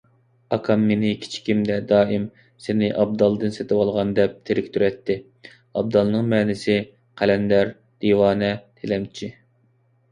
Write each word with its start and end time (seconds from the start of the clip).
ئاكام 0.55 0.85
مېنى 0.91 1.09
كىچىكىمدە 1.25 1.75
دائىم 1.91 2.25
«سېنى 2.67 2.89
ئابدالدىن 3.03 3.53
سېتىۋالغان» 3.59 4.15
دەپ 4.21 4.35
تېرىكتۈرەتتى. 4.51 5.19
ئابدالنىڭ 5.51 6.33
مەنىسى: 6.35 6.81
قەلەندەر، 7.23 7.77
دىۋانە، 8.07 8.53
تىلەمچى. 8.83 9.33